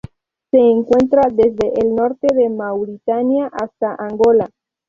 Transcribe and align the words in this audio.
Se 0.49 0.57
encuentra 0.57 1.21
desde 1.31 1.73
el 1.79 1.93
norte 1.93 2.25
de 2.33 2.49
Mauritania 2.49 3.51
hasta 3.53 3.93
Angola. 3.99 4.49